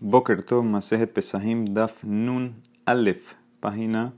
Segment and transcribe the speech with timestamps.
[0.00, 4.12] Boker Tov Masejet Pesahim Daf Nun Aleph, página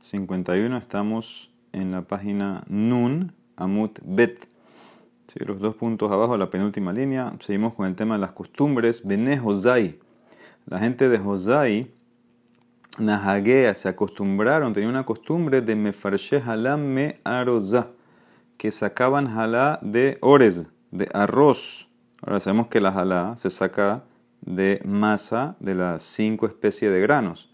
[0.00, 0.76] 51.
[0.76, 4.46] Estamos en la página Nun Amut Bet.
[5.36, 7.32] los dos puntos abajo, la penúltima línea.
[7.40, 9.06] Seguimos con el tema de las costumbres.
[9.06, 9.98] Bene Josai.
[10.66, 11.90] La gente de Josai,
[12.98, 17.88] Nahagea, se acostumbraron, tenían una costumbre de Mefarshe Halam Me Aroza,
[18.58, 21.88] que sacaban jalá de orez, de arroz.
[22.20, 24.04] Ahora sabemos que la jalá se saca
[24.42, 27.50] de masa de las cinco especies de granos.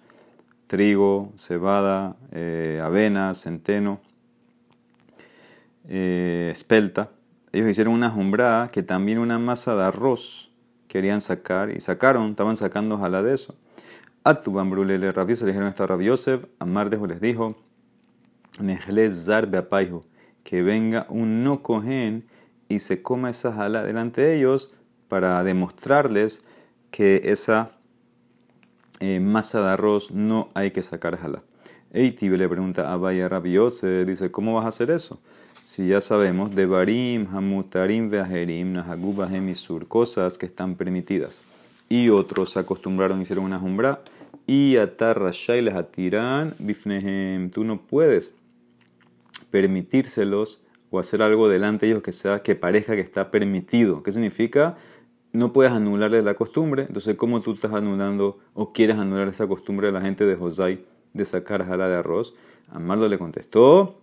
[0.67, 4.01] Trigo, cebada, eh, avena, centeno,
[5.89, 7.11] eh, espelta.
[7.53, 10.51] Ellos hicieron una jumbrada que también una masa de arroz
[10.89, 13.55] querían sacar y sacaron, estaban sacando jala de eso.
[14.25, 17.57] Atuban brulele rabioso le dijeron esto a Rabiosef, Amar les dijo,
[19.11, 19.65] zarbe
[20.45, 22.27] que venga un no cohen
[22.69, 24.75] y se coma esa jala delante de ellos
[25.09, 26.43] para demostrarles
[26.91, 27.71] que esa
[29.01, 31.43] eh, masa de arroz no hay que sacar jala.
[31.93, 35.19] Eitibe le pregunta a Vaya Rabiose, dice, ¿cómo vas a hacer eso?
[35.67, 41.41] Si ya sabemos, de Barim, Hamutarim, Veajerim, Nahaguba, Hemisur, cosas que están permitidas.
[41.89, 44.01] Y otros se acostumbraron, hicieron una jumbra,
[44.47, 48.33] y atar y les atiran, bifnehem, tú no puedes
[49.51, 54.03] permitírselos o hacer algo delante de ellos que sea que parezca que está permitido.
[54.03, 54.79] ¿Qué significa?
[55.33, 59.89] No puedes anularle la costumbre, entonces ¿cómo tú estás anulando o quieres anular esa costumbre
[59.89, 62.35] de la gente de Josai de sacar jala de arroz?
[62.71, 64.01] Amarlo le contestó,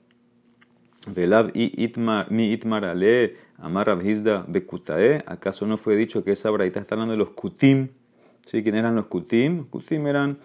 [1.08, 3.96] Velav y itmar, ale, amar
[4.48, 7.90] bekutae, ¿acaso no fue dicho que esa braita está hablando de los kutim?
[8.48, 8.64] ¿Sí?
[8.64, 9.66] ¿Quién eran los kutim?
[9.66, 10.38] Kutim eran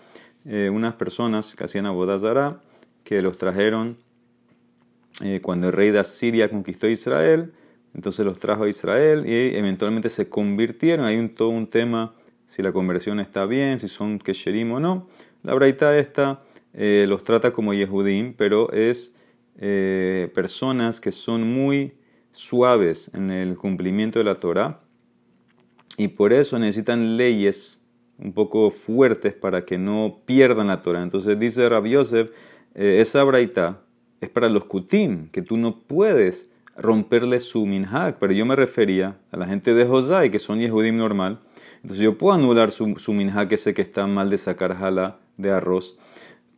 [0.45, 2.61] eh, unas personas que hacían abodazara,
[3.05, 3.97] que los trajeron
[5.23, 7.53] eh, cuando el rey de Asiria conquistó Israel,
[7.95, 11.07] entonces los trajo a Israel y eventualmente se convirtieron.
[11.07, 12.15] Hay un, todo un tema
[12.49, 15.09] si la conversión está bien, si son kesherim o no.
[15.43, 16.43] La braita esta
[16.75, 19.17] eh, los trata como yehudim, pero es
[19.59, 21.95] eh, personas que son muy
[22.33, 24.81] suaves en el cumplimiento de la Torah
[25.97, 27.85] y por eso necesitan leyes
[28.19, 31.03] un poco fuertes para que no pierdan la Torah.
[31.03, 32.31] Entonces dice Rabbi Yosef,
[32.75, 33.81] eh, esa braita
[34.21, 39.17] es para los kutim, que tú no puedes romperle su minhag, pero yo me refería
[39.33, 41.41] a la gente de Josai, que son Yehudim normal.
[41.83, 45.51] Entonces yo puedo anular su, su minhag sé que está mal de sacar jala de
[45.51, 45.99] arroz.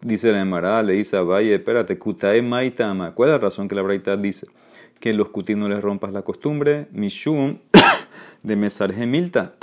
[0.00, 3.14] Dice la Emara, le dice a Valle, espérate, kutae maitama.
[3.14, 4.48] ¿Cuál es la razón que la Braita dice?
[4.98, 7.58] Que los kutim no les rompas la costumbre, mishum,
[8.42, 9.54] de mesarje milta.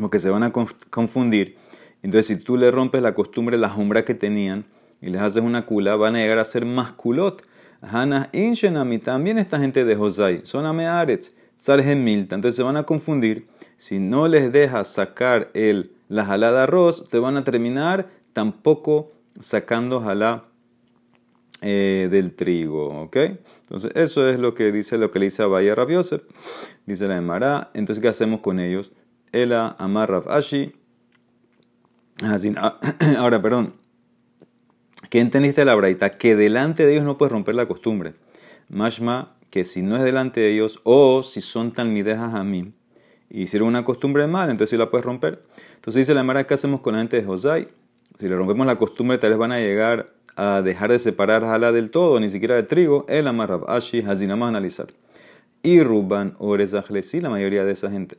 [0.00, 0.52] Porque se van a
[0.90, 1.56] confundir.
[2.02, 4.64] Entonces, si tú le rompes la costumbre, la jumbra que tenían,
[5.00, 7.42] y les haces una kula, van a llegar a ser más culot.
[7.80, 12.34] Hana Inshenami, también esta gente de Josai, son Amearetz, Sargen Milta.
[12.34, 13.46] Entonces se van a confundir.
[13.76, 19.10] Si no les dejas sacar el, la jalá de arroz, te van a terminar tampoco
[19.38, 20.44] sacando jalá
[21.60, 23.02] eh, del trigo.
[23.02, 23.16] ¿Ok?
[23.62, 25.74] Entonces eso es lo que dice lo que le dice a Bahía.
[26.86, 27.70] Dice la Emara.
[27.74, 28.92] Entonces, ¿qué hacemos con ellos?
[29.32, 30.72] Ela Amar Rav Ashi.
[33.18, 33.74] Ahora, perdón.
[35.10, 36.10] ¿Qué entendiste la braita?
[36.10, 38.14] Que delante de ellos no puedes romper la costumbre.
[38.68, 42.72] Mashma, que si no es delante de ellos, o si son tan midejas a mí,
[43.30, 45.42] y hicieron una costumbre mal, entonces sí la puedes romper.
[45.76, 47.68] Entonces dice la Mara, ¿qué hacemos con la gente de Josai?
[48.18, 51.72] Si le rompemos la costumbre, tal vez van a llegar a dejar de separar jala
[51.72, 53.04] del todo, ni siquiera de trigo.
[53.08, 54.88] El amarrab ashi, así nada más analizar.
[55.62, 56.36] Y ruban
[57.02, 58.16] sí, la mayoría de esa gente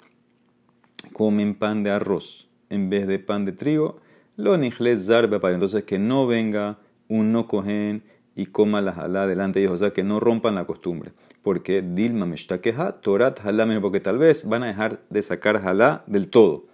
[1.13, 3.99] comen pan de arroz en vez de pan de trigo
[4.37, 4.55] lo
[4.97, 6.77] zarbe para entonces que no venga
[7.09, 8.03] un no cogen
[8.35, 11.11] y coma la jalá delante de ellos, o que no rompan la costumbre.
[11.41, 12.27] Porque Dilma
[12.61, 16.65] queja Torat jalá, porque tal vez van a dejar de sacar jalá del todo.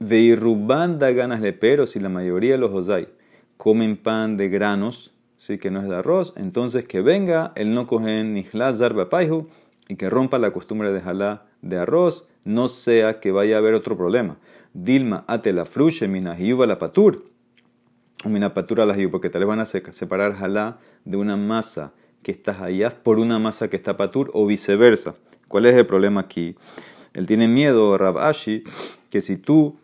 [0.00, 3.08] Veirruban da ganas de pero si la mayoría de los Josai
[3.56, 7.86] comen pan de granos, sí que no es de arroz, entonces que venga el no
[7.86, 9.48] cogen ni zarbe paihu
[9.88, 13.74] y que rompa la costumbre de jalá de arroz, no sea que vaya a haber
[13.74, 14.38] otro problema.
[14.76, 17.24] Dilma ate la frushe mina la patur.
[18.26, 22.32] Mina patur a la porque tal vez van a separar jalá de una masa que
[22.32, 25.14] está allá por una masa que está patur o viceversa.
[25.48, 26.56] ¿Cuál es el problema aquí?
[27.14, 28.64] Él tiene miedo, Rabashi,
[29.08, 29.78] que si tú,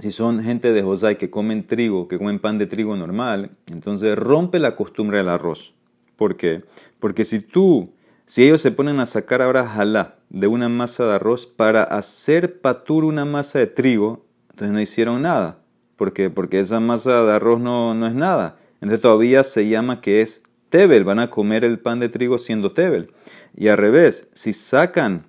[0.00, 4.18] si son gente de Josai que comen trigo, que comen pan de trigo normal, entonces
[4.18, 5.72] rompe la costumbre del arroz.
[6.16, 6.64] ¿Por qué?
[6.98, 7.92] Porque si tú
[8.26, 12.60] si ellos se ponen a sacar ahora jalá de una masa de arroz para hacer
[12.60, 15.58] patur una masa de trigo, entonces no hicieron nada.
[15.96, 16.28] ¿Por qué?
[16.28, 18.56] Porque esa masa de arroz no, no es nada.
[18.80, 21.04] Entonces todavía se llama que es tebel.
[21.04, 23.12] Van a comer el pan de trigo siendo tebel.
[23.56, 25.26] Y al revés, si sacan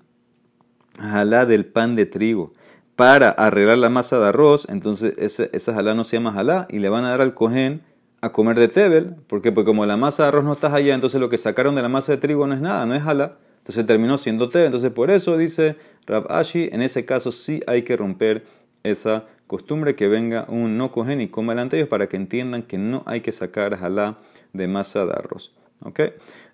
[1.00, 2.54] jalá del pan de trigo
[2.96, 6.80] para arreglar la masa de arroz, entonces ese, esa jalá no se llama jalá y
[6.80, 7.84] le van a dar al cohen
[8.22, 9.16] a comer de tebel.
[9.28, 11.90] Porque como la masa de arroz no está allá, entonces lo que sacaron de la
[11.90, 13.38] masa de trigo no es nada, no es jalá.
[13.60, 14.68] Entonces terminó siendo tebel.
[14.68, 15.75] Entonces por eso dice
[16.06, 18.46] Rab Ashi, en ese caso sí hay que romper
[18.84, 22.64] esa costumbre que venga un no cohen y coma delante de ellos para que entiendan
[22.64, 24.18] que no hay que sacar jalá
[24.54, 25.54] de masa de arroz.
[25.84, 26.00] ¿Ok?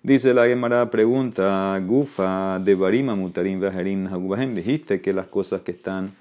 [0.02, 4.54] Dice la Gemara, pregunta, Gufa de Barima Mutarim Nahagubahem.
[4.54, 6.12] Dijiste que las cosas que están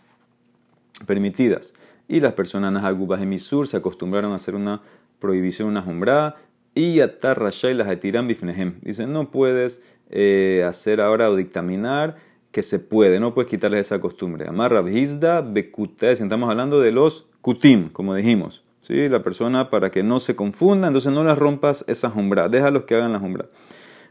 [1.06, 1.74] permitidas
[2.07, 4.81] y las personas Nahagubahem y Sur se acostumbraron a hacer una
[5.19, 6.35] prohibición, una jumbra
[6.75, 8.79] y Atar y las etiram bifnehem.
[8.81, 12.17] Dice, no puedes eh, hacer ahora o dictaminar
[12.51, 14.47] que se puede, no puedes quitarles esa costumbre.
[14.47, 18.63] Amar Rabhizda Bekutés, estamos hablando de los kutim, como dijimos.
[18.81, 19.07] ¿sí?
[19.07, 22.95] La persona para que no se confunda, entonces no las rompas esa jumbra, déjalos que
[22.95, 23.45] hagan la jumbra.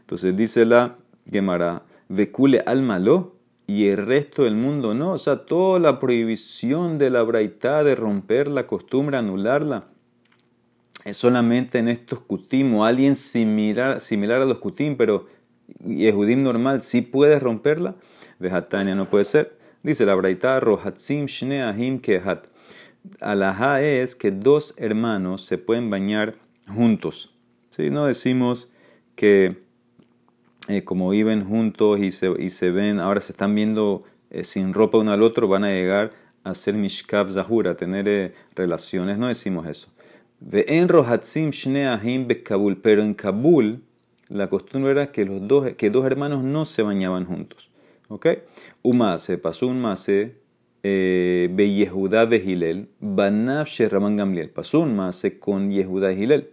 [0.01, 0.97] Entonces dice la
[1.29, 3.32] Gemara, Vekule al malo
[3.67, 5.13] y el resto del mundo no.
[5.13, 9.85] O sea, toda la prohibición de la braitá de romper la costumbre, anularla,
[11.05, 15.27] es solamente en estos kutim o alguien similar, similar a los kutim, pero
[15.85, 17.95] Yehudim normal sí puede romperla.
[18.39, 19.57] Vejatania no puede ser.
[19.81, 22.45] Dice la braitá, Rohatzim Shneahim Kehat.
[23.19, 26.35] Alajá es que dos hermanos se pueden bañar
[26.67, 27.33] juntos.
[27.71, 27.89] ¿Sí?
[27.89, 28.71] No decimos
[29.15, 29.62] que
[30.69, 34.73] eh, como viven juntos y se, y se ven, ahora se están viendo eh, sin
[34.73, 36.11] ropa uno al otro, van a llegar
[36.45, 39.17] a ser mishkav zahura, a tener eh, relaciones.
[39.17, 39.89] No decimos eso.
[40.51, 43.83] En rohatzim shneahim Kabul, pero en Kabul
[44.29, 47.69] la costumbre era que los dos, que dos hermanos no se bañaban juntos.
[48.07, 48.27] ¿Ok?
[48.81, 50.35] Umase, pasó un mase,
[50.81, 54.49] be Yehuda be Hilel, Banav Gamliel.
[54.49, 56.49] Pasó un mase con Yehuda y Hilel,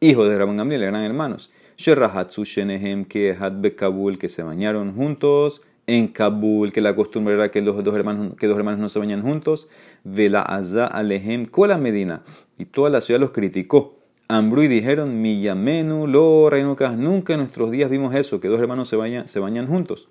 [0.00, 1.50] hijos de Raman Gamliel, eran hermanos.
[1.76, 7.50] Sherahatsu Shenehem que Be Kabul, que se bañaron juntos en Kabul, que la costumbre era
[7.50, 9.68] que los dos hermanos, que dos hermanos no se bañan juntos.
[10.04, 12.22] Vela Azza Alehem, Kola Medina.
[12.58, 13.96] Y toda la ciudad los criticó.
[14.28, 18.88] Ambru y dijeron, Miyamenu, lo Reinukas, nunca en nuestros días vimos eso, que dos hermanos
[18.88, 20.08] se bañan, se bañan juntos.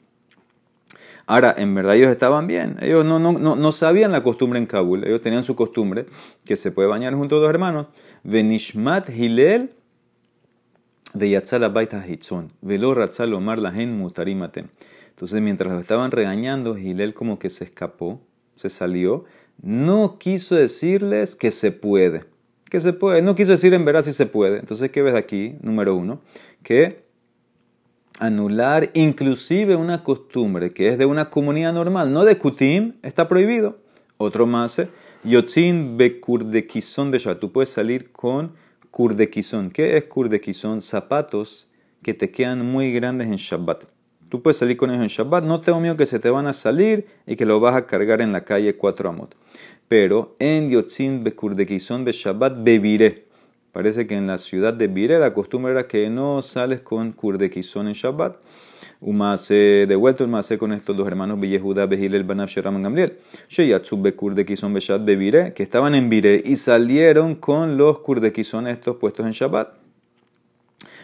[1.28, 2.78] Ahora, en verdad ellos estaban bien.
[2.82, 5.04] Ellos no, no, no, no, sabían la costumbre en Kabul.
[5.06, 6.06] Ellos tenían su costumbre
[6.46, 7.88] que se puede bañar juntos dos hermanos.
[8.24, 9.72] Venishmat Hilel
[11.16, 11.64] de Yatzal
[12.08, 12.52] Hitzon.
[12.62, 14.68] Velo Ratzal Omar Lahen Mutarimatem.
[15.10, 18.22] Entonces, mientras lo estaban regañando, Hilel como que se escapó,
[18.56, 19.24] se salió.
[19.62, 22.26] No quiso decirles que se puede.
[22.70, 23.22] Que se puede.
[23.22, 24.60] No quiso decir en verdad si se puede.
[24.60, 25.56] Entonces, ¿qué ves aquí?
[25.62, 26.20] Número uno.
[26.64, 27.06] Que
[28.20, 33.78] anular inclusive una costumbre que es de una comunidad normal, no de Kutim, está prohibido.
[34.18, 34.82] Otro más,
[35.24, 38.54] Yotzin Bekurdekison de Tú puedes salir con
[39.74, 40.82] ¿Qué es kurdequizón?
[40.82, 41.68] Zapatos
[42.02, 43.84] que te quedan muy grandes en Shabbat.
[44.30, 46.54] Tú puedes salir con ellos en Shabbat, no tengo miedo que se te van a
[46.54, 49.36] salir y que lo vas a cargar en la calle 4 amot.
[49.90, 53.26] Pero en Yotzin Bekurdekizón de Shabbat beberé.
[53.74, 57.90] Parece que en la ciudad de Bire la costumbre era que no sales con kurdequizón
[57.90, 58.38] en Shabbat.
[59.02, 63.18] Umase, devuelto el Mase con estos dos hermanos, Yehuda, el Banab, Sheraman, Gamliel.
[63.50, 69.26] Sheyatsu, Bekurdequizón, Beshat, Bebire, que estaban en Bire y salieron con los kurdequizón estos puestos
[69.26, 69.70] en Shabbat.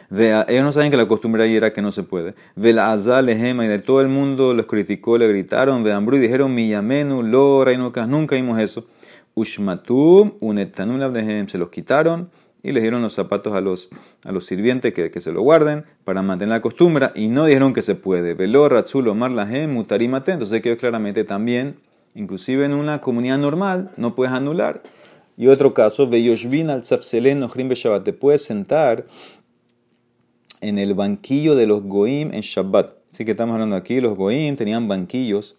[0.10, 2.34] Vea, ellos no saben que la costumbre ahí era que no se puede.
[2.56, 6.54] Vela Azal, Lehema, y de todo el mundo los criticó, le gritaron, vean, y dijeron,
[6.54, 8.88] Miyamenu, Lo, Reinukas, nunca vimos eso.
[9.36, 12.30] Ushmatum, Unetanul, se los quitaron
[12.63, 13.89] y les dieron los zapatos a los,
[14.23, 17.73] a los sirvientes que, que, se lo guarden para mantener la costumbre y no dijeron
[17.73, 18.33] que se puede.
[18.33, 20.31] Veló, Ratzulo, Marlahem, Mutarimate.
[20.31, 21.77] Entonces quedó claramente también,
[22.13, 24.83] inclusive en una comunidad normal, no puedes anular.
[25.37, 28.03] Y otro caso, Veyoshvin al Tzafselen Ochrim Shabbat.
[28.03, 29.06] Te puedes sentar
[30.59, 32.94] en el banquillo de los Goim en Shabbat.
[33.11, 35.57] Así que estamos hablando aquí, los Goim tenían banquillos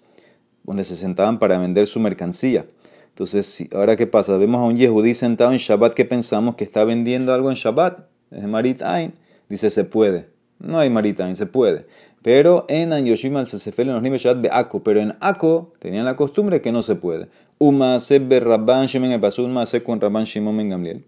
[0.63, 2.65] donde se sentaban para vender su mercancía.
[3.13, 4.39] Entonces, ahora qué pasa?
[4.39, 8.07] Vemos a un Yehudí sentado en Shabbat que pensamos que está vendiendo algo en Shabbat.
[8.31, 9.13] Es Maritain.
[9.51, 10.29] Dice, se puede.
[10.59, 11.85] No hay Maritain, se puede.
[12.23, 14.83] Pero en Anyoshim al Sesefel en los niveles Shabbat Ako.
[14.83, 17.29] Pero en Ako tenían la costumbre que no se puede.
[17.59, 21.05] Umase be Rabban Shimon pasó un mase con Rabban Shimon ben Gamliel.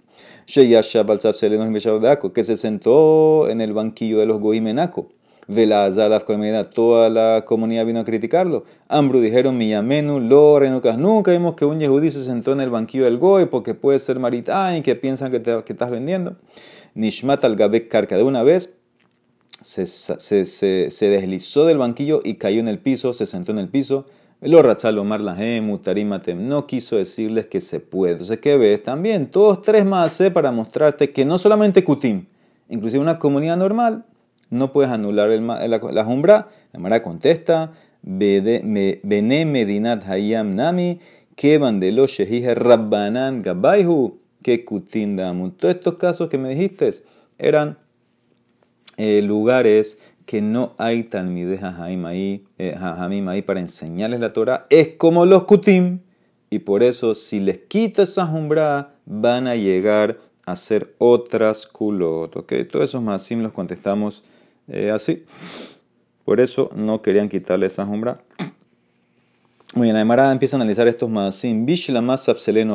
[0.46, 2.32] Sheyash al Sesefel en los niveles Shabbat.
[2.34, 5.08] Que se sentó en el banquillo de los Goim en Ako
[6.70, 8.64] toda la comunidad vino a criticarlo.
[8.88, 10.98] Ambru dijeron, Miyamenu, lo renucas.
[10.98, 14.18] Nunca vimos que un yehudí se sentó en el banquillo del Goy porque puede ser
[14.18, 16.36] maritain, que piensan que, te, que estás vendiendo.
[16.94, 18.16] Nishmat al Gabek Karka.
[18.16, 18.76] De una vez
[19.60, 23.68] se, se, se, deslizó del banquillo y cayó en el piso, se sentó en el
[23.68, 24.06] piso.
[24.40, 25.20] Lo Omar
[25.82, 28.12] Tarimatem no quiso decirles que se puede.
[28.12, 28.82] Entonces, ¿qué ves?
[28.82, 32.26] También todos tres más para mostrarte que no solamente Kutim,
[32.68, 34.04] inclusive una comunidad normal
[34.50, 36.48] no puedes anular el, la, la jumbra.
[36.72, 37.72] La Mara contesta,
[38.02, 41.00] bene medinat hayam nami,
[41.36, 44.64] que de lo shehije rabbanan gabaihu, que.
[45.56, 46.90] Todos estos casos que me dijiste
[47.38, 47.78] eran
[48.96, 52.76] eh, lugares que no hay talmides hajamim ahí, eh,
[53.28, 54.66] ahí para enseñarles la Torah.
[54.70, 56.00] Es como los kutim.
[56.50, 62.46] Y por eso, si les quito esa jumbra, van a llegar a hacer otras culot.
[62.70, 64.22] Todos esos masim los contestamos
[64.68, 65.25] eh, así.
[66.25, 68.21] Por eso no querían quitarle esa jumbra.
[69.76, 71.66] Muy bien, Aymara empieza a analizar estos masim.
[71.66, 72.30] Bishla más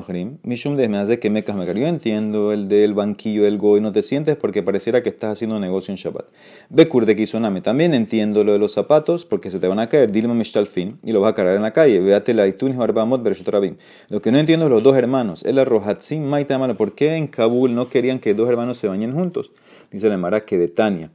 [0.06, 0.38] grim.
[0.44, 4.04] Mishum de que mecas me Yo entiendo el del banquillo del go y no te
[4.04, 6.26] sientes porque pareciera que estás haciendo negocio en Shabbat.
[6.68, 7.62] Bekur de Kisoname.
[7.62, 10.12] También entiendo lo de los zapatos porque se te van a caer.
[10.12, 12.02] Dilma Mishtal fin y lo vas a cargar en la calle.
[12.02, 13.48] Véate la Itun Barbamot Bereshut
[14.10, 15.46] Lo que no entiendo es los dos hermanos.
[15.46, 16.74] El Arrojatzim Maitamala.
[16.74, 19.52] ¿Por qué en Kabul no querían que dos hermanos se bañen juntos?
[19.90, 21.12] Dice la Aymara que de Tania.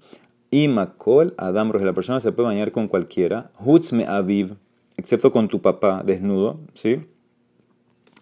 [0.51, 3.51] Y Makol Adam La persona se puede bañar con cualquiera.
[3.59, 4.57] Hutzme Aviv
[4.97, 7.01] excepto con tu papá desnudo, ¿sí?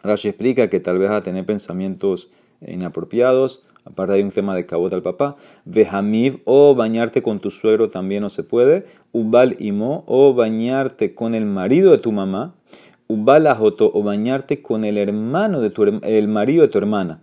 [0.02, 4.96] Rashi explica que tal vez a tener pensamientos inapropiados, aparte hay un tema de cabota
[4.96, 10.34] al papá, vejamiv o bañarte con tu suegro también no se puede, ubal imo o
[10.34, 12.54] bañarte con el marido de tu mamá,
[13.06, 17.20] ubal ajoto o bañarte con el hermano de tu el marido de tu hermana.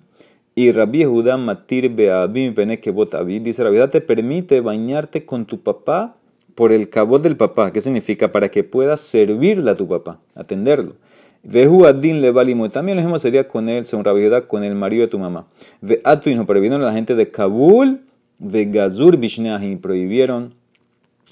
[0.60, 6.18] Y Rabbi Judá matir beabim penekebot dice, Rabbi te permite bañarte con tu papá
[6.54, 7.72] por el cabot del papá.
[7.72, 8.34] ¿Qué significa?
[8.34, 10.96] Para que puedas servirle a tu papá, atenderlo.
[11.44, 12.34] Vehu adin le.
[12.72, 15.48] También lo mismo sería con él, según Rabbi con el marido de tu mamá.
[15.80, 18.02] Ve atuino, prohibieron a la gente de Kabul.
[18.38, 20.56] Ve gazur bishneahi, prohibieron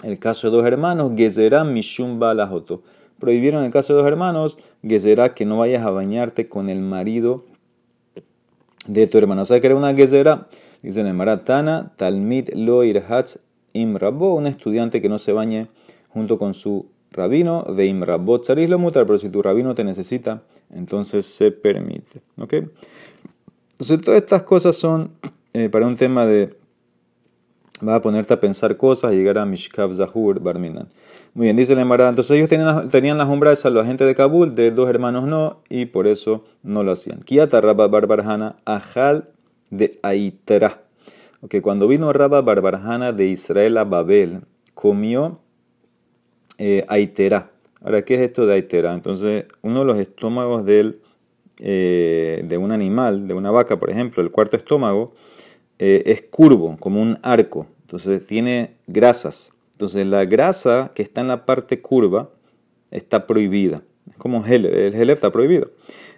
[0.03, 1.12] el caso de dos hermanos.
[1.17, 2.81] Gezerá mishum balajoto.
[3.19, 4.57] Prohibieron el caso de dos hermanos.
[4.81, 7.43] Gezerá que no vayas a bañarte con el marido
[8.88, 9.44] de tu hermano.
[9.44, 10.48] O sea que era una gezerá.
[10.82, 13.39] Dice en el Maratana, Talmid lo irhatz
[13.74, 15.67] imrabó, un estudiante que no se bañe
[16.10, 20.44] junto con su rabino, de imrabot charis lo mutar, pero si tu rabino te necesita,
[20.74, 22.22] entonces se permite.
[22.39, 22.53] ¿Ok?
[23.74, 25.12] Entonces todas estas cosas son
[25.53, 26.57] eh, para un tema de...
[27.86, 30.88] Va a ponerte a pensar cosas, y llegar a Mishkav Zahur Barminan.
[31.34, 32.10] Muy bien, dice la Emara.
[32.10, 32.50] Entonces ellos
[32.89, 36.43] tenían, las hombras de la gente de Kabul, de dos hermanos no, y por eso
[36.63, 37.19] no lo hacían.
[37.19, 39.29] Kiata Rabba Barbarhana Ajal
[39.69, 40.88] de Aitra
[41.50, 44.41] que cuando vino Rabba Barbarjana de Israel a Babel,
[44.74, 45.39] comió
[46.57, 47.51] eh, Aitera.
[47.81, 48.93] Ahora, ¿qué es esto de Aitera?
[48.93, 54.31] Entonces, uno de los estómagos eh, de un animal, de una vaca, por ejemplo, el
[54.31, 55.13] cuarto estómago,
[55.79, 57.67] eh, es curvo, como un arco.
[57.81, 59.51] Entonces, tiene grasas.
[59.74, 62.29] Entonces, la grasa que está en la parte curva
[62.91, 63.84] está prohibida.
[64.17, 65.72] Como el gel está prohibido.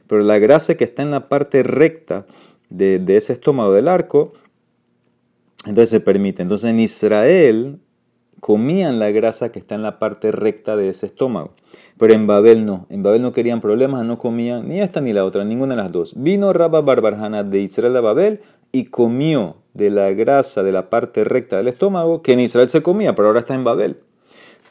[0.08, 2.26] Pero la grasa que está en la parte recta
[2.70, 4.34] de, de ese estómago del arco
[5.66, 6.42] entonces se permite.
[6.42, 7.80] Entonces en Israel
[8.40, 11.54] comían la grasa que está en la parte recta de ese estómago.
[11.98, 12.88] Pero en Babel no.
[12.90, 15.92] En Babel no querían problemas, no comían ni esta ni la otra, ninguna de las
[15.92, 16.14] dos.
[16.16, 21.24] Vino Rabba Barbarjana de Israel a Babel y comió de la grasa de la parte
[21.24, 23.98] recta del estómago que en Israel se comía, pero ahora está en Babel.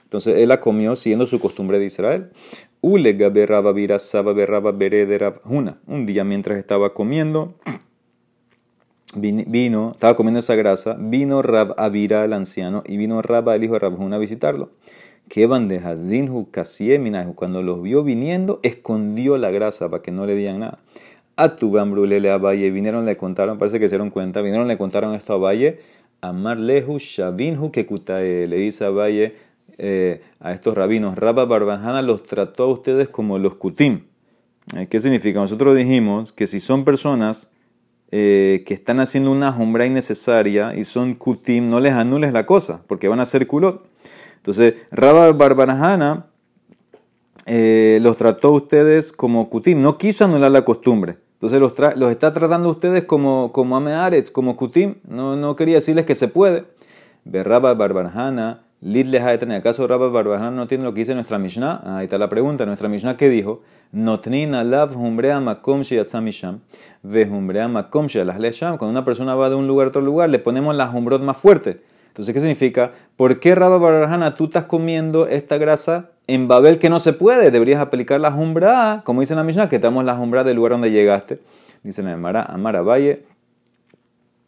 [0.05, 2.31] Entonces él la comió siguiendo su costumbre de Israel.
[2.81, 3.03] Un
[6.07, 7.55] día mientras estaba comiendo,
[9.15, 13.75] vino, estaba comiendo esa grasa, vino Rab Avira el anciano y vino Rab el hijo
[13.75, 14.71] de Rabjuna a visitarlo.
[15.29, 16.49] Que bandeja zinhu
[17.35, 20.79] cuando los vio viniendo, escondió la grasa para que no le digan nada.
[21.41, 24.77] A tu gambrulele a Valle, vinieron, le contaron, parece que se dieron cuenta, vinieron, le
[24.77, 25.79] contaron esto a Valle,
[26.21, 27.87] Amar lehu shavinhu que
[28.19, 29.37] le dice a Valle,
[29.79, 34.07] eh, a estos rabinos, Rabba Barbajana los trató a ustedes como los kutim.
[34.77, 35.39] Eh, ¿Qué significa?
[35.39, 37.51] Nosotros dijimos que si son personas
[38.11, 42.83] eh, que están haciendo una jumbra innecesaria y son kutim, no les anules la cosa,
[42.89, 43.87] porque van a ser kulot.
[44.39, 46.27] Entonces, Rabba Barbarajana
[47.47, 51.28] eh, los trató a ustedes como kutim, no quiso anular la costumbre.
[51.39, 54.97] Entonces los, los está tratando ustedes como, como amearetz, como kutim.
[55.07, 56.65] No, no quería decirles que se puede.
[57.25, 61.39] Rabba Barbarajana, Lidle en el caso de Rabba Barbarajana no tiene lo que dice nuestra
[61.39, 61.99] Mishnah.
[61.99, 62.65] Ahí está la pregunta.
[62.67, 63.63] Nuestra Mishnah, ¿qué dijo?
[63.93, 66.61] Notnin alav humbrea makom sheyatzamisham
[67.03, 68.79] ve humbrea makom sheyalasham.
[68.79, 71.37] Cuando una persona va de un lugar a otro lugar, le ponemos la humbrot más
[71.37, 71.81] fuerte.
[72.09, 72.93] Entonces, ¿qué significa?
[73.17, 77.51] ¿Por qué Rabba Barajana tú estás comiendo esta grasa en Babel que no se puede?
[77.51, 80.91] Deberías aplicar la jumbra, como dice la Mishnah, que damos la jumbra del lugar donde
[80.91, 81.41] llegaste.
[81.83, 83.25] Dice la Amara, Amara Valle,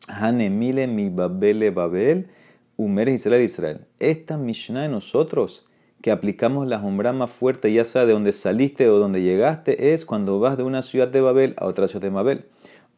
[0.07, 2.29] Hanemile mi Babele Babel,
[2.77, 3.87] Umer Israel Israel.
[3.99, 5.67] Esta Mishnah de nosotros
[6.03, 10.05] que aplicamos la jumbra más fuerte, ya sea de donde saliste o donde llegaste, es
[10.05, 12.45] cuando vas de una ciudad de Babel a otra ciudad de Babel,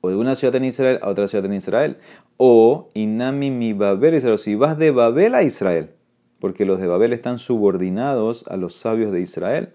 [0.00, 1.98] o de una ciudad en Israel a otra ciudad en Israel,
[2.36, 5.90] o Inami mi Babel Israel, si vas de Babel a Israel,
[6.42, 9.68] porque los de Babel están subordinados a los sabios de Israel.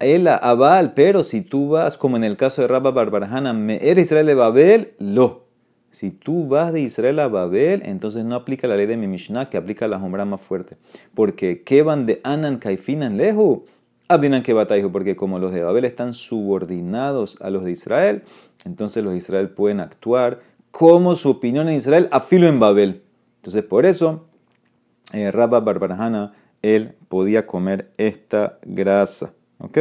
[0.00, 4.26] El Abal, pero si tú vas, como en el caso de Rabba Barbarajana, ¿eres Israel
[4.26, 4.94] de Babel?
[4.98, 5.44] Lo.
[5.92, 9.50] Si tú vas de Israel a Babel, entonces no aplica la ley de mi Mishnah,
[9.50, 10.78] que aplica la sombra más fuerte.
[11.14, 13.64] Porque, ¿qué van de Anan Kaifinan Lehu?
[14.08, 18.24] Abdinan que bataihu, porque como los de Babel están subordinados a los de Israel,
[18.64, 20.40] entonces los de Israel pueden actuar
[20.72, 23.02] como su opinión en Israel, afilo en Babel.
[23.36, 24.27] Entonces, por eso,
[25.12, 29.32] eh, Rabba Barbarajana, él podía comer esta grasa.
[29.58, 29.78] ¿Ok?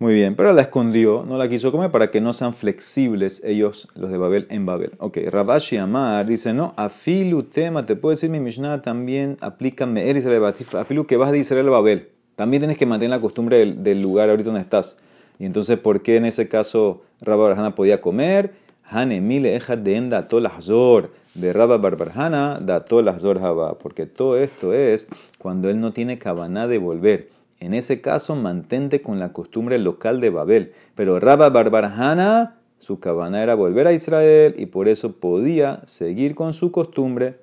[0.00, 3.86] Muy bien, pero la escondió, no la quiso comer para que no sean flexibles ellos,
[3.94, 4.92] los de Babel, en Babel.
[4.96, 10.16] Ok, Rabashi Amar dice, no, afilu tema, te puedo decir mi Mishnah también aplica Me'er
[10.16, 10.42] Israel
[10.78, 12.08] afilu que vas de Israel a Babel.
[12.34, 14.98] También tienes que mantener la costumbre del, lugar ahorita donde estás.
[15.38, 18.52] Y entonces, ¿por qué en ese caso Rabba Barbarjana podía comer?
[18.84, 21.10] Hane mile eja de enda tolazor.
[21.34, 23.78] De Rabba Barbarjana da tolazor haba.
[23.78, 25.08] Porque todo esto es
[25.38, 27.28] cuando él no tiene cabana de volver.
[27.60, 30.72] En ese caso, mantente con la costumbre local de Babel.
[30.94, 36.54] Pero Rabba Barbarjana, su cabana era volver a Israel y por eso podía seguir con
[36.54, 37.36] su costumbre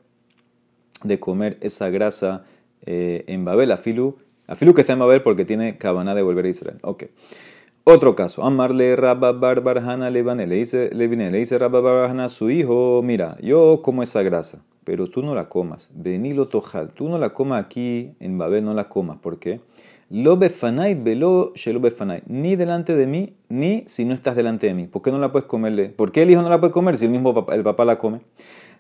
[1.03, 2.45] de comer esa grasa
[2.85, 3.71] eh, en Babel.
[3.71, 4.17] Afilu
[4.47, 6.77] Afilu que está en Babel porque tiene cabana de volver a Israel.
[6.81, 7.05] Ok.
[7.89, 8.43] Otro caso.
[8.43, 14.03] Amarle Rabba Barbarjana le dice, le dice Rabba Barbarjana a su hijo, mira, yo como
[14.03, 15.89] esa grasa, pero tú no la comas.
[15.93, 16.89] Venilo tojal.
[16.89, 19.19] Tú no la comas aquí en Babel, no la comas.
[19.19, 19.61] ¿Por qué?
[20.09, 22.23] Lo befanai velo shelo befanai.
[22.27, 24.87] Ni delante de mí, ni si no estás delante de mí.
[24.87, 25.87] ¿Por qué no la puedes comerle?
[25.87, 27.97] ¿Por qué el hijo no la puede comer si el mismo papá, el papá la
[27.97, 28.19] come?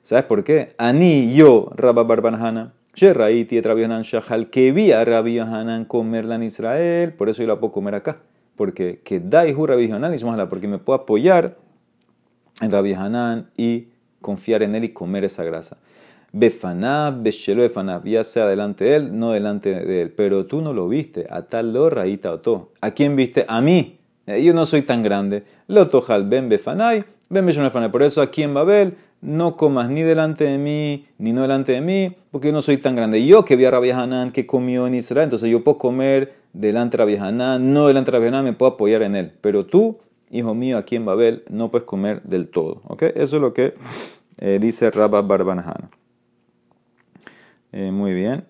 [0.01, 0.75] ¿Sabes por qué?
[0.77, 7.13] Ani, yo, Rabba Barbarjana, Sheraiti et Shahal, que vi a Rabbi Hanan comerla en Israel,
[7.13, 8.17] por eso yo la puedo comer acá.
[8.57, 11.57] Porque que Daihu Rabbi Hanan y porque me puedo apoyar
[12.59, 13.87] en Rabbi Hanan y
[14.19, 15.77] confiar en él y comer esa grasa.
[16.33, 20.11] Befanab, Beshelo Befanab, ya sea delante de él, no delante de él.
[20.11, 22.71] Pero tú no lo viste, a tal lo raíta oto.
[22.81, 23.45] ¿A quién viste?
[23.47, 23.99] A mí.
[24.25, 25.43] Eh, yo no soy tan grande.
[25.67, 27.71] Lo tojal ben Befanay, ben Beshelo.
[27.91, 31.81] Por eso aquí en Babel no comas ni delante de mí, ni no delante de
[31.81, 33.25] mí, porque yo no soy tan grande.
[33.25, 36.97] Yo que vi a Rabbi Hanan que comió en Israel, entonces yo puedo comer delante
[36.97, 39.33] de Rabbi Hanan, no delante de Rabbi Hanan, me puedo apoyar en él.
[39.41, 39.97] Pero tú,
[40.29, 42.81] hijo mío, aquí en Babel, no puedes comer del todo.
[42.85, 43.03] ¿ok?
[43.15, 43.73] Eso es lo que
[44.39, 45.89] eh, dice Rabba Barbanahana.
[47.71, 48.45] Eh, muy bien.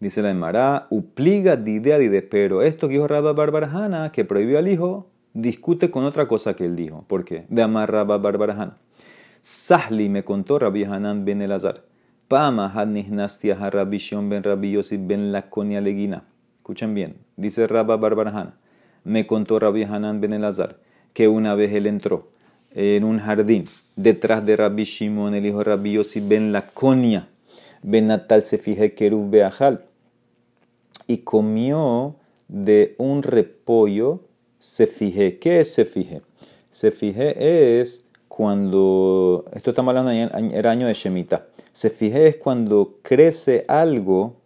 [0.00, 4.68] Dice la Emara, upliga idea de pero esto que dijo Rabba Barbarajana, que prohibió al
[4.68, 5.10] hijo,
[5.42, 7.04] discute con otra cosa que él dijo.
[7.06, 7.46] ¿Por qué?
[7.48, 8.76] De Amar Rabba Barbarahan.
[9.40, 11.84] Sahli me contó Rabbi Hanan ben Elazar.
[12.26, 16.24] Pama hadnihnastia Rabbi Shion ben Rabbi Yosif ben Laconia Legina.
[16.56, 17.18] Escuchen bien.
[17.36, 18.54] Dice Rabba Barbarahan.
[19.04, 20.76] Me contó Rabbi Hanan ben Elazar
[21.12, 22.28] que una vez él entró
[22.74, 23.64] en un jardín
[23.96, 27.28] detrás de Rabbi Shimon, el hijo de Rabbi Yosif ben Laconia.
[27.82, 29.84] Ben Natal se fije Kerub Beajal.
[31.06, 32.16] Y comió
[32.48, 34.27] de un repollo
[34.58, 35.38] se fije.
[35.38, 36.22] ¿Qué es se fije?
[36.70, 41.46] Se fije es cuando, esto estamos hablando era año de Shemitah.
[41.72, 44.36] Se fije es cuando crece algo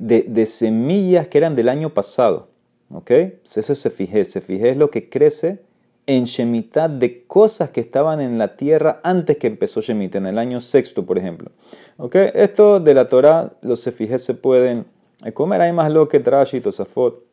[0.00, 2.48] de, semillas que eran del año pasado.
[2.92, 3.10] ¿Ok?
[3.10, 4.24] Eso se fije.
[4.24, 5.60] Se fije es lo que crece
[6.06, 10.38] en Shemitah de cosas que estaban en la tierra antes que empezó Shemitah, en el
[10.38, 11.50] año sexto, por ejemplo.
[11.98, 12.16] ¿Ok?
[12.34, 14.86] Esto de la Torah, los se se pueden
[15.34, 15.60] comer.
[15.60, 17.29] Hay más lo que Trash y Tosafot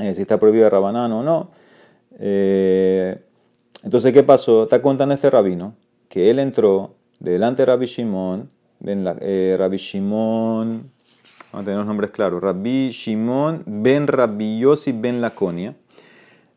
[0.00, 1.50] eh, si está prohibido Rabanán o no.
[2.18, 3.18] Eh,
[3.82, 4.64] entonces, ¿qué pasó?
[4.64, 5.74] Está contando este rabino
[6.08, 10.90] que él entró delante de Rabbi Shimon, ben eh, Rabbi Shimon,
[11.52, 15.74] vamos a tener los nombres claros, Rabbi Shimon ben Rabbi Yossi ben Laconia,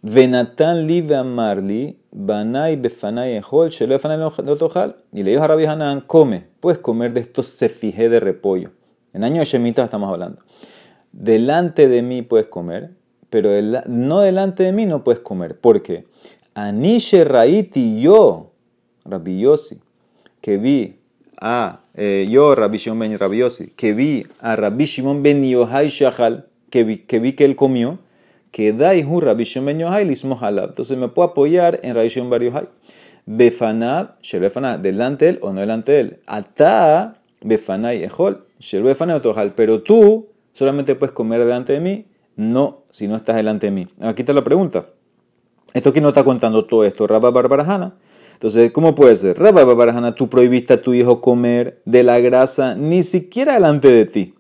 [0.01, 6.45] Venatan li Marli, banai befanai ejol, shelo befanai y le dijo a Rabbi Hanan, come,
[6.61, 8.71] puedes comer de estos cefijé de repollo.
[9.11, 10.41] En año de Shemitah estamos hablando.
[11.11, 12.91] Delante de mí puedes comer,
[13.29, 13.49] pero
[13.87, 15.57] no delante de mí no puedes comer.
[15.57, 16.05] ¿Por qué?
[16.55, 18.51] Anishe Raiti, yo,
[19.05, 19.43] Rabbi
[20.41, 20.95] que vi
[21.39, 23.41] a, eh, yo, Rabbi Shimon ben Rabbi
[23.75, 27.99] que vi a Rabbi Shimon ben Yohai Shahal, que vi, que vi que él comió,
[28.51, 30.69] que daihu Rabbi Shimon ben Yohai lismohalab.
[30.69, 32.67] Entonces me puedo apoyar en Rabbi Shimon ben Yohai.
[33.25, 36.19] Befanab, Befanab, delante de él o no delante de él.
[36.25, 39.53] Ata, Befanai Ejol, Befanab Otohal.
[39.55, 43.87] Pero tú solamente puedes comer delante de mí no si no estás delante de mí.
[44.01, 44.87] Aquí está la pregunta.
[45.73, 47.95] Esto que no está contando todo esto, Rabba Barbarajana.
[48.33, 49.37] Entonces, ¿cómo puede ser?
[49.37, 54.05] Rabba Barbarajana, tú prohibiste a tu hijo comer de la grasa ni siquiera delante de
[54.05, 54.33] ti.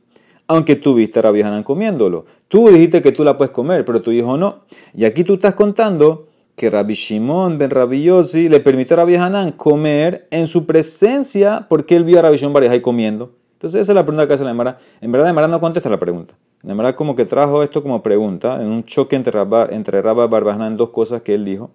[0.47, 2.25] Aunque tú viste a Rabbi comiéndolo.
[2.47, 4.61] Tú dijiste que tú la puedes comer, pero tu hijo no.
[4.95, 9.15] Y aquí tú estás contando que Rabbi Shimon ben Rabbi Yossi le permitió a Rabbi
[9.15, 13.35] Hanan comer en su presencia porque él vio a Rabbi Shimon Barihai comiendo.
[13.53, 14.79] Entonces esa es la pregunta que hace la Emara.
[14.99, 16.35] En verdad la Emara no contesta la pregunta.
[16.63, 20.75] La Emara como que trajo esto como pregunta, en un choque entre Rabba, entre y
[20.75, 21.71] dos cosas que él dijo.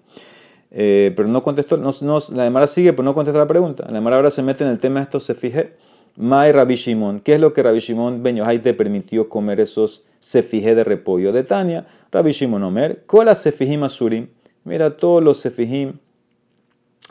[0.70, 1.92] Eh, pero no contestó, no,
[2.32, 3.86] la Emara sigue, pero no contesta la pregunta.
[3.90, 5.72] La Emara ahora se mete en el tema esto, se fije.
[6.16, 10.04] Mai Rabbi Shimon, ¿qué es lo que Rabbi Shimon Ben Yohai te permitió comer esos
[10.20, 11.86] sefije de repollo de Tania?
[12.12, 14.28] Rabbi Shimon Omer, Kola sefijim asurim.
[14.62, 15.94] Mira, todos los sefijim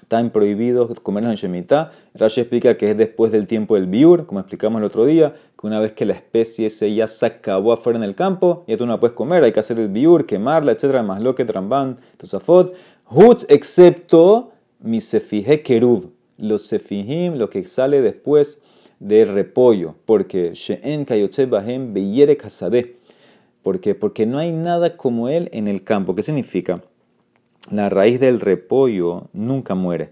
[0.01, 1.91] están prohibidos comerlos en Shemitah.
[2.13, 5.79] Rashi explica que es después del tiempo del biur, como explicamos el otro día, una
[5.79, 8.93] vez que la especie se ya se acabó afuera en el campo, ya tú no
[8.93, 11.01] la puedes comer, hay que hacer el biur, quemarla, etc.
[11.01, 12.75] Más lo que tramban, tosafot.
[13.09, 18.61] Hutz, excepto mi sefije kerub, los sefijim, lo que sale después
[18.99, 22.97] de repollo, porque she'en kayotze bahem beyere kasade.
[23.61, 23.95] ¿Por qué?
[23.95, 26.15] Porque no hay nada como él en el campo.
[26.15, 26.83] ¿Qué significa?
[27.71, 30.11] La raíz del repollo nunca muere.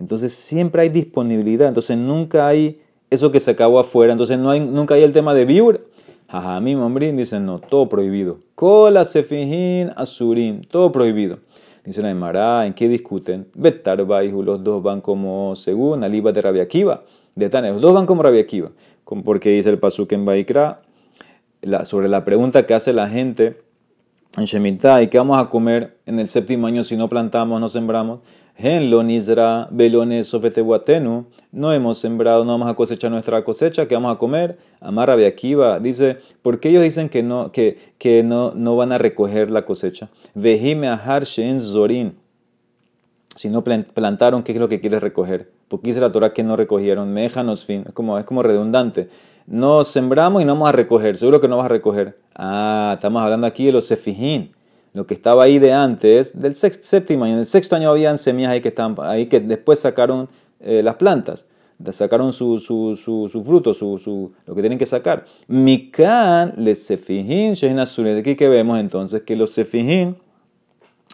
[0.00, 1.68] Entonces siempre hay disponibilidad.
[1.68, 4.12] Entonces nunca hay eso que se acabó afuera.
[4.12, 5.84] Entonces nunca hay el tema de biur.
[6.28, 8.38] Jaja, mi mambrín dicen no, todo prohibido.
[8.54, 11.38] Cola, sefijin, azurín, todo prohibido.
[11.84, 13.48] Dice la Emara, ¿en qué discuten?
[13.54, 17.02] Betar los dos van como según Aliba de Rabia Akiva.
[17.34, 18.70] De Tane, los dos van como Rabia Akiva.
[19.24, 20.82] Porque dice el Pasuk en Baikra,
[21.82, 23.60] sobre la pregunta que hace la gente
[24.36, 27.68] en Shemitah, ¿y qué vamos a comer en el séptimo año si no plantamos, no
[27.68, 28.20] sembramos?
[28.56, 30.32] En lo nizra belones
[31.52, 34.58] no hemos sembrado, no vamos a cosechar nuestra cosecha, ¿qué vamos a comer?
[34.80, 38.98] Amar Akiva dice, ¿por qué ellos dicen que no, que, que no, no van a
[38.98, 40.10] recoger la cosecha?
[40.34, 42.16] Vejime ahar en zorin.
[43.34, 45.50] Si no plantaron, ¿qué es lo que quieres recoger?
[45.68, 47.12] Porque dice la Torah que no recogieron.
[47.12, 47.84] Mejanos fin.
[47.86, 49.08] Es como, es como redundante
[49.50, 52.16] no sembramos y no vamos a recoger, seguro que no vas a recoger.
[52.36, 54.52] Ah, estamos hablando aquí de los sefijín,
[54.94, 57.34] lo que estaba ahí de antes, del sexto, séptimo año.
[57.34, 60.28] En el sexto año habían semillas ahí que estaban ahí que después sacaron
[60.60, 61.46] eh, las plantas,
[61.90, 65.26] sacaron su, su, su, fruto, su, lo que tienen que sacar.
[65.48, 70.16] Mikan le sefijín, de aquí que vemos entonces que los sefijín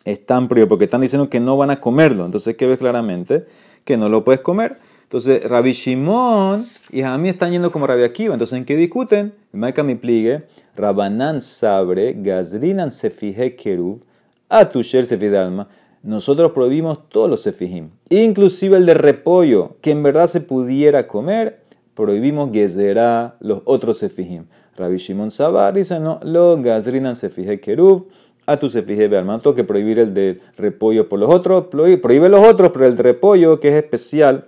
[0.05, 2.27] están prohibidos porque están diciendo que no van a comerlo.
[2.27, 3.47] Entonces, ¿qué ves claramente?
[3.85, 4.77] Que no lo puedes comer.
[5.07, 8.35] Entonces, Rabbi Shimon y mí están yendo como Rabbi Akiva.
[8.35, 9.35] Entonces, ¿en qué discuten?
[9.53, 14.03] Maika mi pligue, Rabanan sabre, Gazrinan sefije keruv,
[14.49, 15.69] atusher sefidalma.
[16.03, 21.61] Nosotros prohibimos todos los sefijim, inclusive el de repollo, que en verdad se pudiera comer,
[21.95, 24.47] prohibimos gezerá los otros sefijim.
[24.77, 28.09] Rabbi Shimon Sabar dice, no, lo gazrinan sefije keruv,
[28.47, 29.41] a tu sefije bealma.
[29.45, 33.03] No que prohibir el de repollo por los otros, prohíbe los otros, pero el de
[33.03, 34.47] repollo, que es especial,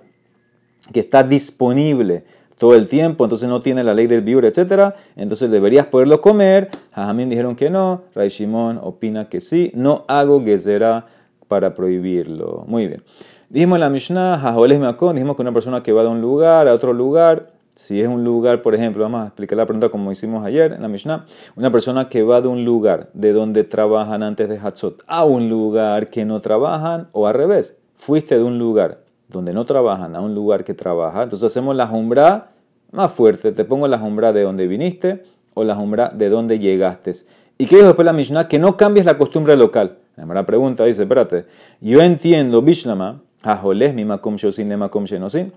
[0.92, 2.24] que está disponible
[2.58, 4.94] todo el tiempo, entonces no tiene la ley del biur, etc.
[5.16, 6.70] Entonces deberías poderlo comer.
[6.92, 8.02] Jajamín dijeron que no.
[8.14, 9.70] Ray Shimon opina que sí.
[9.74, 11.06] No hago gezerá
[11.46, 12.64] para prohibirlo.
[12.66, 13.02] Muy bien.
[13.48, 16.68] Dijimos en la Mishnah, Jajoles Makon, dijimos que una persona que va de un lugar
[16.68, 20.12] a otro lugar, si es un lugar, por ejemplo, vamos a explicar la pregunta como
[20.12, 21.24] hicimos ayer en la Mishnah,
[21.56, 25.48] una persona que va de un lugar de donde trabajan antes de Hatzot a un
[25.48, 30.20] lugar que no trabajan o al revés, fuiste de un lugar donde no trabajan a
[30.20, 32.52] un lugar que trabaja, entonces hacemos la jumbra
[32.92, 33.52] más fuerte.
[33.52, 37.12] Te pongo la jumbra de donde viniste o la jumbra de donde llegaste.
[37.58, 38.48] ¿Y qué dijo después la Mishnah?
[38.48, 39.98] Que no cambies la costumbre local.
[40.16, 41.46] La primera pregunta dice, espérate,
[41.80, 45.52] yo entiendo, Bishlama, Ajoles mi makom shosin le makom shenosin.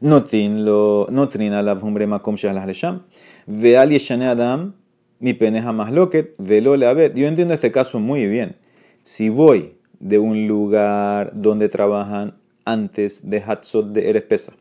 [0.00, 3.02] Notin lo, notin a la makom las lesham.
[3.46, 4.74] Veal yeshane adam,
[5.20, 7.14] mi peneja más loquet, velo le ver.
[7.14, 8.56] Yo entiendo este caso muy bien.
[9.04, 12.34] Si voy de un lugar donde trabajan
[12.66, 14.52] antes de Hatzot de Erespesa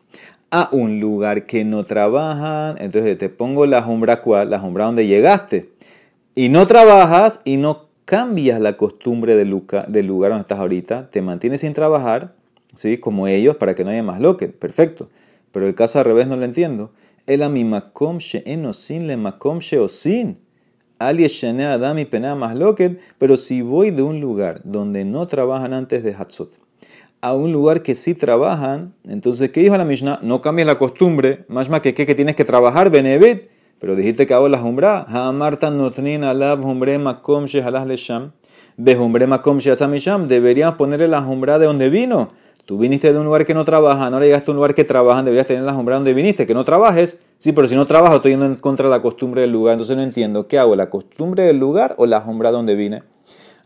[0.51, 5.05] a un lugar que no trabajan, entonces te pongo la jumbra cual, la jumbra donde
[5.05, 5.69] llegaste,
[6.33, 11.09] y no trabajas y no cambias la costumbre del lugar, del lugar donde estás ahorita,
[11.09, 12.35] te mantienes sin trabajar,
[12.73, 12.97] ¿sí?
[12.99, 15.09] como ellos, para que no haya más loque, perfecto.
[15.51, 16.91] Pero el caso al revés no lo entiendo.
[17.27, 20.37] El amimakom sin le makom sin.
[20.99, 25.73] Ali adam y pena más loquet, pero si voy de un lugar donde no trabajan
[25.73, 26.57] antes de Hatzot,
[27.25, 30.19] a un lugar que sí trabajan, entonces, ¿qué dijo la Mishnah?
[30.21, 34.27] No cambies la costumbre, más más que que, que tienes que trabajar, Benevit, pero dijiste
[34.27, 38.33] que hago la jumbra, Ha'amartan notnin alab humbre makom shehalas lesham,
[38.77, 42.29] behumbre makom shehatzamisham, deberías ponerle la jumbra de donde vino.
[42.65, 45.25] Tú viniste de un lugar que no trabaja, ahora llegaste a un lugar que trabajan,
[45.25, 47.23] deberías tener la jumbra donde viniste, que no trabajes.
[47.39, 49.97] Sí, pero si no trabajo, estoy yendo en contra de la costumbre del lugar, entonces
[49.97, 50.47] no entiendo.
[50.47, 50.75] ¿Qué hago?
[50.75, 53.01] ¿La costumbre del lugar o la jumbra donde vine?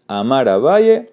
[0.08, 1.12] Amar a Valle,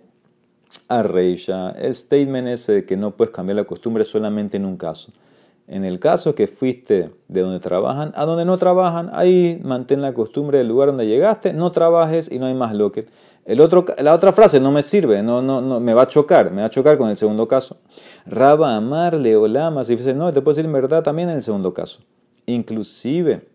[0.89, 1.71] a Reisha.
[1.71, 5.13] El statement es que no puedes cambiar la costumbre solamente en un caso.
[5.69, 10.15] En el caso que fuiste de donde trabajan a donde no trabajan, ahí mantén la
[10.15, 13.11] costumbre del lugar donde llegaste, no trabajes y no hay más loquet.
[13.45, 16.51] El otro, la otra frase no me sirve, no, no, no, me va a chocar,
[16.51, 17.77] me va a chocar con el segundo caso.
[18.27, 22.01] Raba amar leolama, si dice, no, te puedo decir verdad también en el segundo caso.
[22.47, 23.47] Inclusive,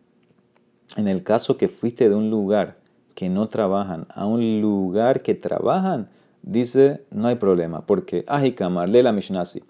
[0.97, 2.77] en el caso que fuiste de un lugar
[3.15, 6.09] que no trabajan a un lugar que trabajan,
[6.43, 9.63] dice, no hay problema, porque ajikamar, le la mishnasi.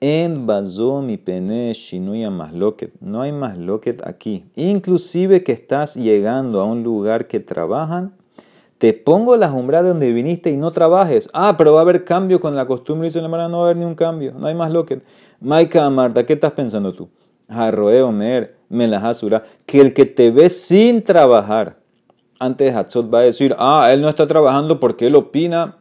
[0.00, 2.92] En bazo mi pene shinuya más loquet.
[3.00, 4.44] No hay más loquet aquí.
[4.54, 8.14] Inclusive que estás llegando a un lugar que trabajan,
[8.78, 11.28] te pongo las umbradas donde viniste y no trabajes.
[11.32, 13.08] Ah, pero va a haber cambio con la costumbre.
[13.08, 14.34] Dice la hermana, no va a haber ni un cambio.
[14.38, 15.02] No hay más loquet.
[15.40, 17.08] Maika Marta, ¿qué estás pensando tú?
[17.48, 21.78] Jarroe Omer, Melahasura, que el que te ve sin trabajar,
[22.38, 25.78] antes Hatzot va a decir, ah, él no está trabajando porque él opina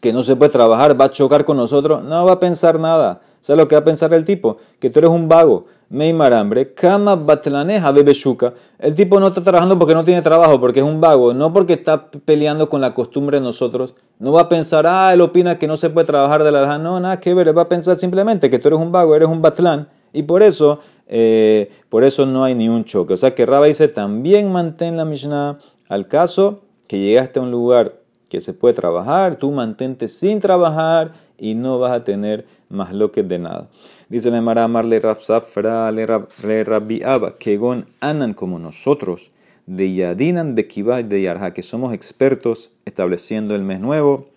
[0.00, 2.02] que no se puede trabajar, va a chocar con nosotros.
[2.02, 3.20] No va a pensar nada.
[3.40, 4.58] ¿Sabes lo que va a pensar el tipo?
[4.78, 5.66] Que tú eres un vago.
[5.90, 6.74] Meimar hambre.
[6.74, 8.52] Kama batlaneja bebeshuka.
[8.78, 11.32] El tipo no está trabajando porque no tiene trabajo, porque es un vago.
[11.32, 13.94] No porque está peleando con la costumbre de nosotros.
[14.18, 17.00] No va a pensar, ah, él opina que no se puede trabajar de la No,
[17.00, 17.56] nada que ver.
[17.56, 19.88] va a pensar simplemente que tú eres un vago, eres un batlán.
[20.12, 23.14] Y por eso, eh, por eso no hay ni un choque.
[23.14, 27.50] O sea que Raba dice, también mantén la Mishnah al caso que llegaste a un
[27.50, 27.94] lugar
[28.28, 33.12] que se puede trabajar, tú mantente sin trabajar y no vas a tener más lo
[33.12, 33.68] que de nada.
[34.08, 39.30] Dice Memara Amarle Rafsafra le Rabbi Abba, que gon anan como nosotros,
[39.66, 44.28] de Yadinan Bekiba de Yarha, que somos expertos estableciendo el mes nuevo,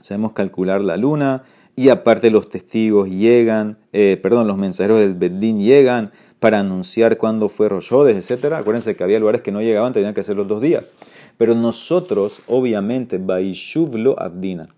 [0.00, 1.42] sabemos calcular la luna,
[1.74, 7.48] y aparte los testigos llegan, eh, perdón, los mensajeros del Bedín llegan para anunciar cuándo
[7.48, 8.52] fue Roshodes, etc.
[8.52, 10.92] Acuérdense que había lugares que no llegaban, tenían que hacer los dos días.
[11.38, 14.68] Pero nosotros, obviamente, Baishuvlo Abdina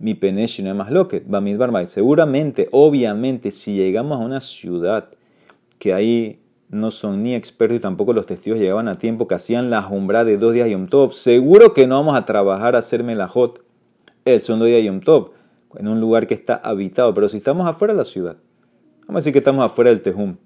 [0.00, 5.10] mi peneshi no es más lo que Bamidbar Seguramente, obviamente, si llegamos a una ciudad
[5.78, 9.68] que ahí no son ni expertos y tampoco los testigos llegaban a tiempo, que hacían
[9.68, 13.04] la jumbra de dos días Yom Tov, seguro que no vamos a trabajar a hacer
[13.04, 13.62] melajot
[14.24, 15.32] el segundo día Yom Tov,
[15.76, 17.12] en un lugar que está habitado.
[17.12, 18.36] Pero si estamos afuera de la ciudad,
[19.06, 20.36] vamos a decir que estamos afuera del Tejum,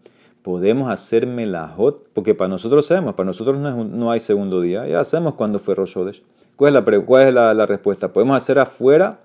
[0.45, 5.03] podemos hacer melajot, porque para nosotros sabemos, para nosotros no, no hay segundo día, ya
[5.03, 5.97] sabemos cuándo fue Rosh
[6.55, 8.13] ¿Cuál es, la, cuál es la respuesta?
[8.13, 9.21] Podemos hacer afuera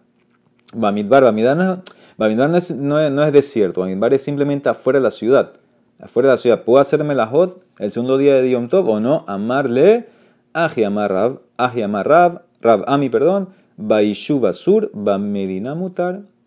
[0.74, 1.82] Bamidbar, Bamidbar, no,
[2.18, 5.54] no, es, no, es, no es desierto, Bamidbar es simplemente afuera de la ciudad.
[6.00, 6.64] Afuera de la ciudad.
[6.64, 9.26] ¿Puedo hacerme la hot el segundo día de Yom Tov o no?
[9.28, 10.08] Amarle,
[10.54, 15.76] Aji Amar Rav, Aji Amar Rav, Rav Ami, perdón, Baishu Basur, Bamedina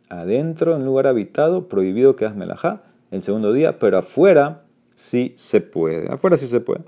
[0.09, 4.62] adentro, en lugar habitado, prohibido que hagas melajá el segundo día, pero afuera
[4.94, 6.11] sí se puede.
[6.12, 6.83] Afuera sí se puede.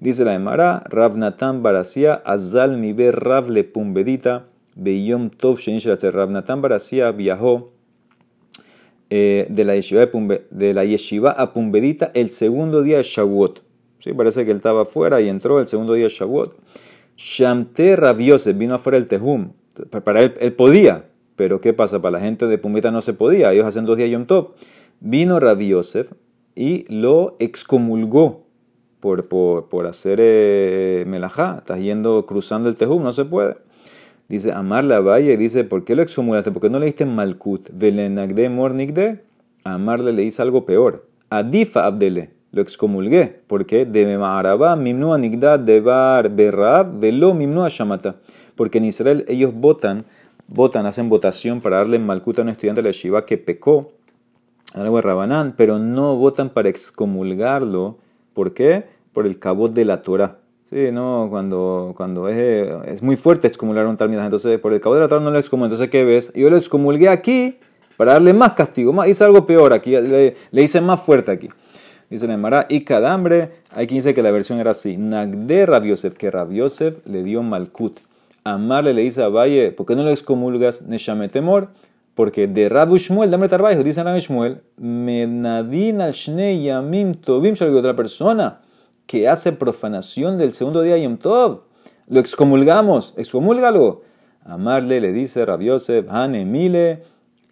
[0.00, 5.58] Dice la Emara, Rav Natan Barasia, Azal Miber Rav Le Pumbedita, Beyom Tov
[6.12, 7.72] Rav Natan Barasia viajó
[9.08, 10.06] eh, de, la yeshiva
[10.50, 13.62] de, la yeshiva a Pumbedita el segundo día de Shavuot.
[14.00, 14.12] ¿Sí?
[14.12, 16.54] Parece que él estaba afuera y entró el segundo día de Shavuot.
[17.16, 19.52] Shamte Rabiose vino afuera del Tejum.
[20.04, 22.02] Para él, él podía, pero ¿qué pasa?
[22.02, 23.52] Para la gente de Pumbedita no se podía.
[23.52, 24.54] Ellos hacen dos días Yom Tov.
[25.00, 26.12] Vino Rabiosef
[26.56, 28.46] y lo excomulgó
[28.98, 31.58] por, por, por hacer eh, melajá.
[31.58, 33.56] Estás yendo cruzando el Tejum, no se puede.
[34.28, 36.50] Dice Amar la Valle, dice, ¿por qué lo excomulaste?
[36.50, 37.70] ¿Por qué no le diste Malkut?
[37.72, 39.22] Velenagde mornigde.
[39.64, 41.06] A Amarle le hice algo peor.
[41.30, 42.30] Adifa Abdele.
[42.52, 43.40] Lo excomulgué.
[43.46, 45.16] porque De Mimnu
[45.64, 46.30] Debar
[46.98, 48.16] Velo Mimnu Shamata.
[48.54, 50.06] Porque en Israel ellos votan,
[50.48, 53.92] votan, hacen votación para darle Malkut a un estudiante de la que pecó,
[54.74, 57.98] algo de Rabanán, pero no votan para excomulgarlo.
[58.34, 58.84] ¿Por qué?
[59.12, 60.38] Por el cabot de la Torah.
[60.68, 64.96] Sí, no, cuando, cuando es, es muy fuerte excomulgar un tal entonces por el cabo
[64.96, 66.32] de la Torah no lo excomulgué, entonces ¿qué ves?
[66.34, 67.56] Yo lo excomulgué aquí
[67.96, 71.50] para darle más castigo, más, hice algo peor aquí, le, hice más fuerte aquí.
[72.10, 76.30] Dice Nemara, y cadambre, hay quien dice que la versión era así, Nagde Rabiosef, que
[76.30, 78.00] Rabiosef le dio Malkut.
[78.42, 80.84] Amarle le dice a Valle, ¿por qué no lo excomulgas
[81.32, 81.68] temor?
[82.16, 87.94] Porque de Rabu Shmuel, dame trabajo, dice Rabu Shmuel, Menadin al Shnei Yamim Tovim, otra
[87.94, 88.62] persona
[89.06, 91.60] que hace profanación del segundo día de Yom Tov.
[92.08, 94.00] Lo excomulgamos, excomúlgalo.
[94.44, 97.02] Amarle le dice Rabiosef, Hane Mile,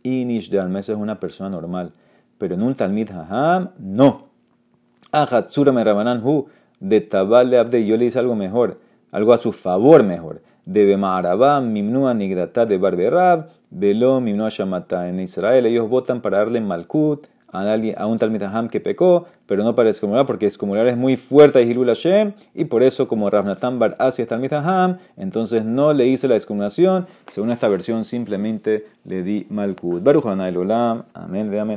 [0.03, 1.93] Inish de Almes es una persona normal.
[2.39, 4.29] Pero en un Talmid Haham, no.
[5.13, 6.47] Ahatsura Merabanan Hu,
[6.81, 8.81] de Tabal Abde, yo le hice algo mejor,
[9.13, 10.41] algo a su favor mejor.
[10.65, 15.09] De Bemarabá, Mimnua Nigrata de Barberab, Mimnua Shamata.
[15.09, 19.91] En Israel ellos votan para darle Malkut, a, un Talmid que pecó, pero no para
[19.91, 23.47] excomulgar, porque excomulgar es muy fuerte a Hilul Hashem, y por eso, como Rav
[23.79, 24.53] Bar hacia Talmid
[25.17, 30.03] entonces no le hice la excomulación, según esta versión simplemente le di Malkut.
[30.03, 31.71] Baruch Olam, amén, amén.